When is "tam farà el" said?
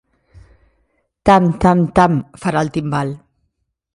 2.01-2.75